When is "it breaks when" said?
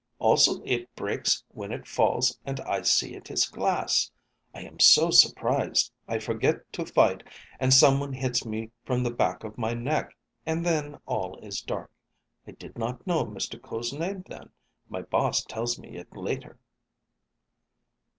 0.63-1.71